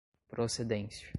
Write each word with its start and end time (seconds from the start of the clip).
procedência 0.29 1.05